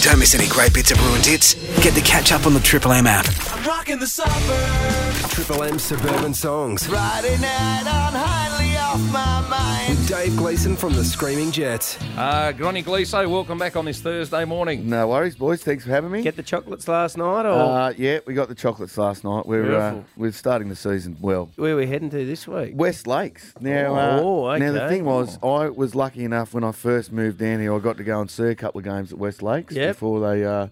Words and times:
Don't 0.00 0.20
miss 0.20 0.34
any 0.34 0.46
great 0.48 0.72
bits 0.72 0.92
of 0.92 1.04
ruined 1.04 1.26
hits. 1.26 1.54
Get 1.82 1.94
the 1.94 2.00
catch 2.00 2.30
up 2.30 2.46
on 2.46 2.54
the 2.54 2.60
Triple 2.60 2.92
M 2.92 3.06
app. 3.06 3.26
I'm 3.52 3.66
rocking 3.66 3.98
the 3.98 4.06
suburbs. 4.06 5.34
Triple 5.34 5.64
M 5.64 5.78
Suburban 5.78 6.34
Songs. 6.34 6.86
Friday 6.86 7.36
night 7.38 7.80
on 7.80 8.12
highly 8.12 8.77
off 8.88 9.12
my 9.12 9.46
mind. 9.50 10.08
Dave 10.08 10.34
Gleeson 10.36 10.74
from 10.74 10.94
the 10.94 11.04
Screaming 11.04 11.50
Jets. 11.52 11.98
Uh, 12.16 12.52
Gronny 12.56 12.82
Gleeso, 12.82 13.28
welcome 13.30 13.58
back 13.58 13.76
on 13.76 13.84
this 13.84 14.00
Thursday 14.00 14.46
morning. 14.46 14.88
No 14.88 15.08
worries, 15.08 15.36
boys. 15.36 15.62
Thanks 15.62 15.84
for 15.84 15.90
having 15.90 16.10
me. 16.10 16.22
Get 16.22 16.36
the 16.36 16.42
chocolates 16.42 16.88
last 16.88 17.18
night, 17.18 17.44
or 17.44 17.48
uh, 17.50 17.92
yeah, 17.98 18.20
we 18.26 18.32
got 18.32 18.48
the 18.48 18.54
chocolates 18.54 18.96
last 18.96 19.24
night. 19.24 19.44
We're 19.44 19.76
uh, 19.76 19.90
Beautiful. 19.92 20.04
we're 20.16 20.32
starting 20.32 20.70
the 20.70 20.76
season 20.76 21.18
well. 21.20 21.50
where 21.56 21.74
are 21.74 21.76
we 21.76 21.86
heading 21.86 22.08
to 22.08 22.24
this 22.24 22.48
week? 22.48 22.72
West 22.74 23.06
Lakes. 23.06 23.52
Now, 23.60 23.94
uh, 23.94 24.20
Oh, 24.22 24.56
now 24.56 24.72
the 24.72 24.84
okay. 24.86 24.94
thing 24.96 25.04
was, 25.04 25.38
I 25.42 25.68
was 25.68 25.94
lucky 25.94 26.24
enough 26.24 26.54
when 26.54 26.64
I 26.64 26.72
first 26.72 27.12
moved 27.12 27.36
down 27.38 27.60
here. 27.60 27.74
I 27.74 27.78
got 27.80 27.98
to 27.98 28.04
go 28.04 28.22
and 28.22 28.30
see 28.30 28.44
a 28.44 28.54
couple 28.54 28.78
of 28.78 28.86
games 28.86 29.12
at 29.12 29.18
West 29.18 29.42
Lakes 29.42 29.74
Yep. 29.74 29.96
before 29.96 30.20
they 30.20 30.46
uh, 30.46 30.68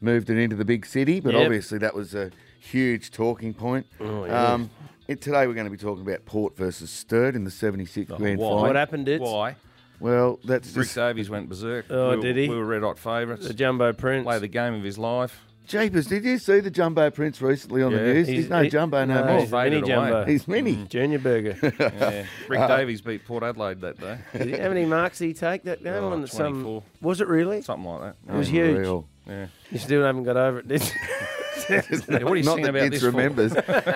moved 0.00 0.28
it 0.28 0.38
into 0.38 0.56
the 0.56 0.64
big 0.64 0.84
city. 0.86 1.20
But 1.20 1.34
Yep. 1.34 1.44
obviously, 1.44 1.78
that 1.78 1.94
was 1.94 2.16
a 2.16 2.32
huge 2.58 3.12
talking 3.12 3.54
point. 3.54 3.86
Oh, 4.00 4.24
yeah. 4.24 4.54
um, 4.54 4.70
it, 5.10 5.20
today, 5.20 5.46
we're 5.46 5.54
going 5.54 5.66
to 5.66 5.70
be 5.70 5.76
talking 5.76 6.02
about 6.06 6.24
Port 6.24 6.56
versus 6.56 6.90
Sturt 6.90 7.34
in 7.34 7.44
the 7.44 7.50
76th 7.50 8.06
grand 8.16 8.38
why? 8.38 8.48
final. 8.48 8.62
What 8.62 8.76
happened, 8.76 9.06
Ditz? 9.06 9.22
Why? 9.22 9.56
Well, 9.98 10.38
that's 10.44 10.68
Rick 10.74 10.86
just 10.86 10.94
Davies 10.94 11.28
went 11.28 11.48
berserk. 11.48 11.86
Oh, 11.90 12.10
we 12.10 12.16
were, 12.16 12.22
did 12.22 12.36
he? 12.36 12.48
We 12.48 12.56
were 12.56 12.64
red 12.64 12.82
hot 12.82 12.98
favourites. 12.98 13.46
The 13.46 13.52
Jumbo 13.54 13.92
Prince. 13.92 14.24
Play 14.24 14.38
the 14.38 14.48
game 14.48 14.74
of 14.74 14.82
his 14.82 14.96
life. 14.96 15.44
Jeepers. 15.66 16.06
Did 16.06 16.24
you 16.24 16.38
see 16.38 16.58
the 16.60 16.70
Jumbo 16.70 17.10
Prince 17.10 17.40
recently 17.42 17.82
on 17.82 17.92
the 17.92 18.00
news? 18.00 18.26
He's, 18.26 18.48
no 18.48 18.62
he- 18.62 18.70
Jumbo 18.70 19.04
no, 19.04 19.20
no, 19.20 19.24
more. 19.26 19.40
He's 19.40 19.52
mini 19.52 19.62
Faded 19.70 19.82
away. 19.82 19.88
Jumbo. 20.10 20.24
He's 20.24 20.48
mini. 20.48 20.74
Junior 20.88 21.18
Burger. 21.18 21.56
Yeah. 21.78 22.24
Rick 22.48 22.60
Uh, 22.60 22.66
Davies 22.66 23.02
beat 23.02 23.24
Port 23.24 23.42
Adelaide 23.44 23.80
that 23.82 24.00
day. 24.00 24.18
Did 24.32 24.46
he- 24.48 24.58
How 24.58 24.68
many 24.68 24.84
marks 24.86 25.18
did 25.18 25.26
he 25.26 25.34
take 25.34 25.62
that 25.64 25.84
game? 25.84 25.92
Oh, 26.02 26.12
on 26.12 26.26
some, 26.26 26.62
24. 26.64 26.82
was 27.02 27.20
it 27.20 27.28
really? 27.28 27.62
Something 27.62 27.88
like 27.88 28.00
that. 28.00 28.16
It 28.34 28.36
was 28.36 28.48
that. 28.48 28.52
huge. 28.56 28.76
Unreal. 28.78 29.06
Yeah. 29.28 29.46
You 29.70 29.78
still 29.78 30.02
haven't 30.02 30.24
got 30.24 30.36
over 30.36 30.58
it, 30.60 30.66
did 30.68 30.82
you? 30.82 30.90
What 31.70 32.32
are 32.32 32.36
you 32.36 32.42
Not 32.42 32.56
that 32.62 32.68
about 32.70 32.90
Vince 32.90 33.02
remembers. 33.02 33.52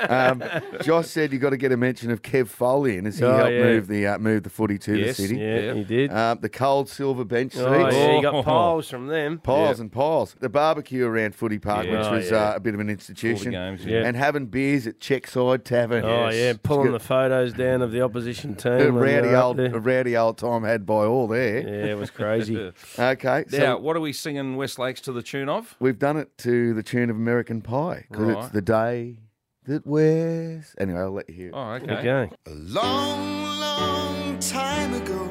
um, 0.09 0.43
Josh 0.83 1.07
said 1.09 1.33
you 1.33 1.39
got 1.39 1.51
to 1.51 1.57
get 1.57 1.73
a 1.73 1.77
mention 1.77 2.11
of 2.11 2.23
Kev 2.23 2.49
Foley 2.49 2.97
in 2.97 3.07
as 3.07 3.19
he 3.19 3.25
Oh, 3.25 3.37
helped 3.37 3.53
yeah. 3.53 3.63
move 3.63 3.87
the 3.89 4.07
uh, 4.07 4.19
move 4.19 4.43
the 4.43 4.51
footy 4.51 4.79
to 4.79 4.97
Yes, 4.99 5.17
the 5.17 5.23
city. 5.29 5.41
yeah, 5.41 5.59
Yeah. 5.61 5.75
he 5.75 5.85
did. 5.85 6.11
Uh, 6.11 6.37
the 6.41 6.49
cold 6.49 6.89
silver 6.89 7.25
bench 7.25 7.53
seats. 7.53 7.65
oh, 7.65 7.73
yeah, 7.91 8.13
you 8.13 8.19
Oh. 8.19 8.23
got 8.23 8.45
piles 8.45 8.89
from 8.89 9.07
them. 9.09 9.39
Piles 9.39 9.81
and 9.81 9.91
piles. 9.91 10.35
The 10.41 10.49
barbecue 10.49 11.05
around 11.07 11.35
Footy 11.35 11.59
Park, 11.59 11.87
which 11.87 11.95
Oh, 12.01 12.13
was 12.13 12.31
yeah. 12.31 12.51
uh, 12.51 12.57
a 12.57 12.61
bit 12.61 12.75
of 12.75 12.81
an 12.81 12.91
institution. 12.91 13.53
games, 13.53 13.85
yeah. 13.85 14.05
And 14.07 14.17
having 14.17 14.47
beers 14.47 14.87
at 14.87 15.01
Checkside 15.01 15.65
Tavern. 15.65 16.05
Oh, 16.05 16.29
Yes. 16.29 16.35
yeah, 16.37 16.53
pulling 16.63 16.93
the 16.93 17.01
photos 17.01 17.53
down 17.53 17.83
of 17.83 17.93
the 17.93 18.01
opposition 18.03 18.55
team. 18.57 18.73
A 18.73 18.91
rowdy 18.91 19.35
old, 19.35 19.61
a 19.61 19.81
rowdy 19.81 20.17
old 20.17 20.39
time 20.39 20.63
had 20.65 20.87
by 20.87 21.05
all 21.05 21.27
there. 21.29 21.61
Yeah, 21.61 21.93
it 21.93 21.99
was 21.99 22.11
crazy. 22.11 22.73
Okay, 22.99 23.45
so 23.49 23.59
Now, 23.59 23.79
what 23.79 23.97
are 23.97 24.01
we 24.01 24.13
singing 24.13 24.57
West 24.57 24.79
Lakes 24.79 25.01
to 25.03 25.13
the 25.13 25.23
tune 25.23 25.49
of? 25.49 25.75
we've 25.81 25.99
done 25.99 26.17
it 26.17 26.37
to 26.39 26.75
the 26.75 26.83
tune 26.83 27.11
of 27.11 27.17
American 27.17 27.61
Pie 27.65 28.05
because 28.09 28.29
it's 28.29 28.49
the 28.51 28.63
day 28.63 29.19
that 29.67 29.87
wears. 29.87 30.75
Anyway, 30.79 31.01
I'll 31.01 31.11
let 31.11 31.29
you 31.29 31.35
hear 31.35 31.49
it. 31.49 31.55
Oh, 31.55 31.71
okay. 31.73 31.93
okay. 31.95 32.31
A 32.47 32.51
long, 32.51 33.45
long 33.59 34.39
time 34.39 34.95
ago. 34.95 35.29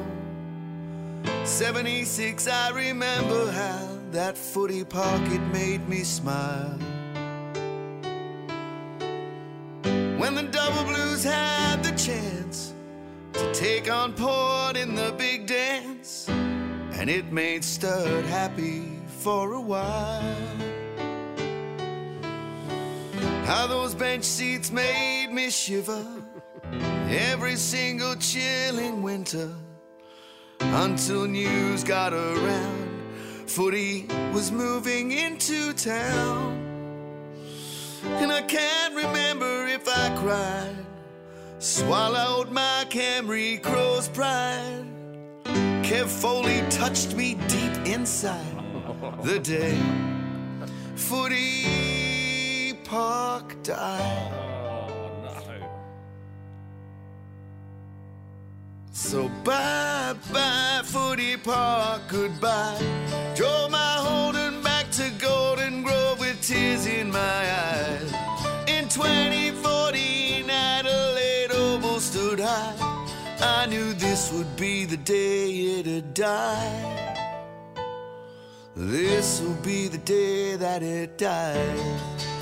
76, 1.44 2.48
I 2.48 2.70
remember 2.70 3.50
how 3.52 3.98
that 4.10 4.36
footy 4.36 4.84
pocket 4.84 5.40
made 5.52 5.88
me 5.88 6.02
smile. 6.02 6.78
When 10.18 10.34
the 10.34 10.48
double 10.50 10.84
blues 10.84 11.22
had 11.22 11.82
the 11.82 11.92
chance 11.92 12.74
to 13.34 13.52
take 13.52 13.90
on 13.90 14.12
Port 14.14 14.76
in 14.76 14.94
the 14.94 15.14
big 15.16 15.46
dance, 15.46 16.28
and 16.28 17.08
it 17.10 17.30
made 17.32 17.62
Sturt 17.62 18.24
happy 18.24 18.98
for 19.06 19.52
a 19.52 19.60
while. 19.60 20.73
How 23.44 23.66
those 23.66 23.94
bench 23.94 24.24
seats 24.24 24.70
made 24.70 25.28
me 25.30 25.50
shiver 25.50 26.04
every 27.08 27.56
single 27.56 28.16
chilling 28.16 29.02
winter 29.02 29.50
until 30.60 31.26
news 31.26 31.84
got 31.84 32.12
around. 32.12 33.02
Footy 33.46 34.06
was 34.32 34.50
moving 34.50 35.12
into 35.12 35.74
town. 35.74 36.60
And 38.04 38.32
I 38.32 38.42
can't 38.42 38.94
remember 38.94 39.66
if 39.66 39.86
I 39.88 40.16
cried, 40.16 40.86
swallowed 41.58 42.50
my 42.50 42.86
Camry 42.88 43.62
crow's 43.62 44.08
pride. 44.08 44.86
Kev 45.84 46.06
Foley 46.06 46.62
touched 46.70 47.14
me 47.14 47.34
deep 47.46 47.76
inside 47.86 48.64
the 49.22 49.38
day 49.38 49.78
Footy 50.96 52.13
Park 52.84 53.62
died. 53.62 54.44
So 58.92 59.28
bye 59.42 60.14
bye, 60.32 60.82
Footy 60.84 61.36
Park, 61.36 62.02
goodbye. 62.08 62.78
Drove 63.34 63.70
my 63.70 63.96
Holden 63.98 64.62
back 64.62 64.90
to 64.92 65.10
Golden 65.18 65.82
Grove 65.82 66.20
with 66.20 66.40
tears 66.42 66.86
in 66.86 67.10
my 67.10 67.18
eyes. 67.18 68.12
In 68.68 68.88
2014, 68.88 70.48
Adelaide 70.48 71.52
Oval 71.52 72.00
stood 72.00 72.38
high. 72.38 72.76
I 73.40 73.66
knew 73.66 73.94
this 73.94 74.32
would 74.32 74.56
be 74.56 74.84
the 74.84 74.96
day 74.96 75.80
it'd 75.80 76.14
die. 76.14 77.04
This 78.76 79.40
will 79.40 79.60
be 79.62 79.88
the 79.88 79.98
day 79.98 80.56
that 80.56 80.82
it 80.82 81.18
died. 81.18 82.33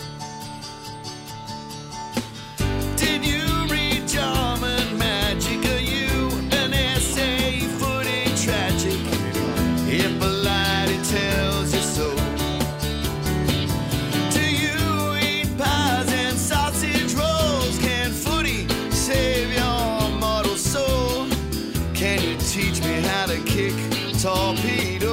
Torpedoes? 24.22 25.12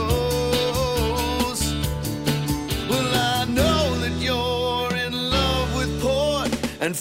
Well, 2.87 3.09
I 3.15 3.45
know 3.49 3.95
that 4.01 4.15
you're 4.19 4.93
in 4.95 5.31
love 5.31 5.75
with 5.75 5.99
port, 5.99 6.49
and 6.79 6.95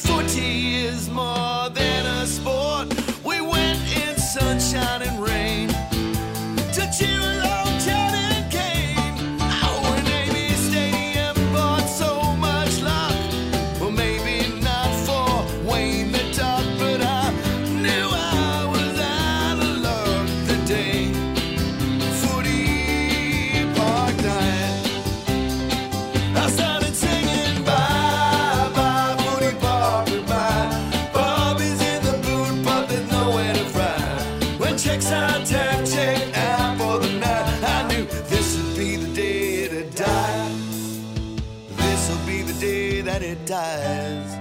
day 43.28 43.40
it 43.40 43.46
dies. 43.46 44.38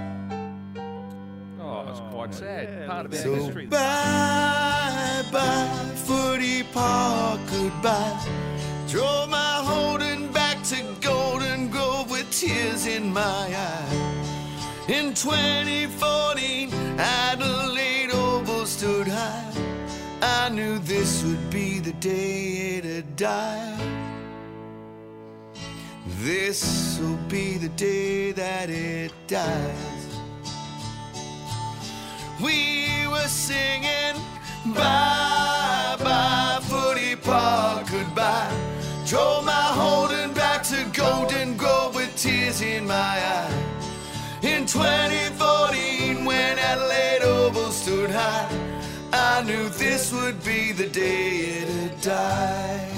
Oh, 1.60 1.86
it's 1.88 2.00
oh, 2.00 2.08
quite 2.10 2.34
sad. 2.34 2.86
Part 2.86 3.06
of 3.06 3.12
our 3.12 3.18
So 3.18 3.34
history. 3.34 3.66
bye 3.66 5.24
bye 5.32 5.92
Footy 6.06 6.62
Park 6.62 7.40
goodbye. 7.50 8.26
Drove 8.88 9.28
my 9.28 9.62
Holden 9.64 10.32
back 10.32 10.62
to 10.64 10.76
Golden 11.00 11.68
Grove 11.70 12.10
with 12.10 12.30
tears 12.30 12.86
in 12.86 13.12
my 13.12 13.20
eyes. 13.20 14.88
In 14.88 15.12
2014, 15.12 16.70
Adelaide 16.98 18.10
Oval 18.12 18.64
stood 18.64 19.06
high. 19.06 19.52
I 20.22 20.48
knew 20.48 20.78
this 20.78 21.22
would 21.24 21.50
be 21.50 21.78
the 21.78 21.92
day 21.92 22.78
it'd 22.78 23.16
die. 23.16 23.97
This 26.28 26.98
will 27.00 27.16
be 27.26 27.56
the 27.56 27.70
day 27.70 28.32
that 28.32 28.68
it 28.68 29.12
dies. 29.28 30.04
We 32.38 33.06
were 33.08 33.28
singing 33.28 34.20
bye 34.74 35.96
bye 35.98 36.60
Footy 36.64 37.16
Park 37.16 37.88
goodbye. 37.90 38.54
Drove 39.06 39.46
my 39.46 39.68
Holden 39.80 40.34
back 40.34 40.62
to 40.64 40.84
Golden 40.92 41.56
Grove 41.56 41.94
with 41.94 42.14
tears 42.14 42.60
in 42.60 42.86
my 42.86 43.16
eye. 43.38 43.54
In 44.42 44.66
2014, 44.66 46.26
when 46.26 46.58
Adelaide 46.58 47.22
Oval 47.22 47.70
stood 47.70 48.10
high, 48.10 48.50
I 49.14 49.42
knew 49.44 49.70
this 49.70 50.12
would 50.12 50.44
be 50.44 50.72
the 50.72 50.88
day 50.88 51.62
it 51.62 51.68
had 51.68 52.00
died. 52.02 52.92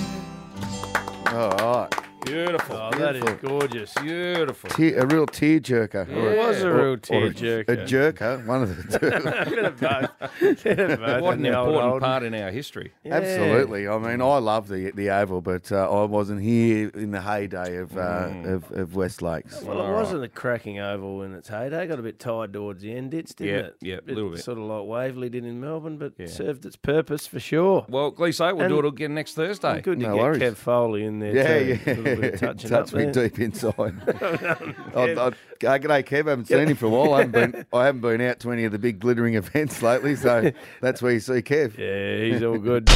All 1.32 1.84
right. 1.84 1.99
Beautiful. 2.30 2.76
Oh, 2.76 2.90
that 2.98 3.16
is 3.16 3.24
gorgeous. 3.42 3.94
Beautiful. 3.94 4.70
Te- 4.70 4.92
a 4.94 5.06
real 5.06 5.26
tear 5.26 5.60
jerker. 5.60 6.08
It 6.08 6.38
was 6.38 6.62
a 6.62 6.70
real 6.72 6.84
or 6.92 6.96
tear 6.96 7.26
a- 7.26 7.30
jerker. 7.30 7.68
A 7.68 7.76
jerker, 7.86 8.46
one 8.46 8.62
of 8.62 8.76
the 8.90 8.98
two. 8.98 9.10
Bit 9.50 9.64
of 9.64 9.80
both. 9.80 10.62
Bit 10.64 10.78
of 10.78 10.98
both 11.00 11.22
What 11.22 11.38
an 11.38 11.46
important 11.46 11.92
old. 11.92 12.02
part 12.02 12.22
in 12.22 12.34
our 12.34 12.50
history. 12.50 12.92
Yeah. 13.04 13.14
Absolutely. 13.16 13.88
I 13.88 13.98
mean, 13.98 14.20
I 14.22 14.38
love 14.38 14.68
the 14.68 14.90
the 14.92 15.10
Oval, 15.10 15.40
but 15.40 15.70
uh, 15.72 15.90
I 15.90 16.04
wasn't 16.04 16.42
here 16.42 16.90
in 16.94 17.10
the 17.10 17.20
heyday 17.20 17.76
of 17.76 17.96
uh, 17.96 18.10
Mm. 18.20 18.46
of, 18.54 18.70
of 18.72 18.94
West 18.96 19.22
Lakes. 19.22 19.62
Well, 19.62 19.80
it 19.86 19.92
wasn't 19.92 20.22
a 20.24 20.28
cracking 20.28 20.78
oval 20.78 21.22
in 21.22 21.34
its 21.34 21.48
heyday. 21.48 21.86
Got 21.86 21.98
a 21.98 22.02
bit 22.02 22.18
tired 22.18 22.52
towards 22.52 22.82
the 22.82 22.92
end, 22.94 23.10
didn't 23.12 23.34
Yeah, 23.40 23.46
it? 23.56 23.76
yeah, 23.80 23.96
a 24.06 24.12
little 24.12 24.30
bit. 24.30 24.40
Sort 24.40 24.58
of 24.58 24.64
like 24.64 24.84
Waverley 24.86 25.28
did 25.30 25.44
in 25.44 25.60
Melbourne, 25.60 25.96
but 25.96 26.12
Yeah. 26.18 26.26
served 26.26 26.64
its 26.66 26.76
purpose 26.76 27.26
for 27.26 27.40
sure. 27.40 27.86
Well, 27.88 28.12
Gleeso, 28.12 28.52
we'll 28.54 28.66
And- 28.66 28.68
do 28.74 28.78
it 28.80 28.84
again 28.86 29.14
next 29.14 29.34
Thursday. 29.34 29.80
Good 29.80 30.00
to 30.00 30.06
No 30.06 30.14
get 30.14 30.22
worries. 30.22 30.42
Kev 30.42 30.56
Foley 30.56 31.04
in 31.04 31.18
there 31.18 31.34
Yeah, 31.34 31.76
too. 31.76 31.78
yeah. 31.86 31.94
A 32.20 32.30
little 32.30 32.34
of 32.34 32.40
touching 32.56 32.70
Touch 32.70 32.92
me 32.92 33.04
there. 33.04 33.12
deep 33.28 33.38
inside. 33.38 33.74
I, 34.06 34.10
I, 34.94 35.10
uh, 35.12 35.30
g'day, 35.60 36.04
Kev. 36.04 36.26
I 36.26 36.30
haven't 36.30 36.46
seen 36.46 36.68
him 36.68 36.76
for 36.76 36.86
a 36.86 36.90
while. 36.90 37.14
I 37.14 37.22
haven't 37.22 37.52
been. 37.52 37.66
I 37.72 37.86
haven't 37.86 38.00
been 38.00 38.20
out 38.20 38.40
to 38.40 38.52
any 38.52 38.64
of 38.64 38.72
the 38.72 38.78
big 38.78 39.00
glittering 39.00 39.34
events 39.34 39.82
lately, 39.82 40.16
so 40.16 40.50
that's 40.80 41.02
where 41.02 41.12
you 41.12 41.20
see 41.20 41.42
Kev. 41.42 41.76
Yeah, 41.78 42.32
he's 42.32 42.42
all 42.42 42.58
good. 42.58 42.86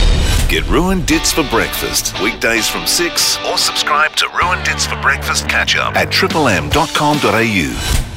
Get 0.49 0.67
Ruined 0.69 1.06
Dits 1.06 1.32
for 1.32 1.44
breakfast, 1.44 2.21
weekdays 2.23 2.69
from 2.69 2.87
6, 2.87 3.38
or 3.47 3.59
subscribe 3.59 4.15
to 4.17 4.29
Ruined 4.41 4.65
Dits 4.65 4.87
for 4.87 5.00
breakfast 5.00 5.49
catch 5.49 5.77
up 5.77 5.97
at 5.97 6.09
triplem.com.au. 6.09 8.13